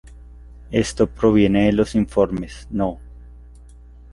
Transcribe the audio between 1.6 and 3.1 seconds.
de los informes No.